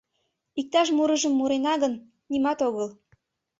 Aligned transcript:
Иктаж 0.59 0.87
мурыжым 0.97 1.33
мурена 1.35 1.73
гын, 1.83 1.93
нимат 2.31 2.59
огыл. 2.67 2.87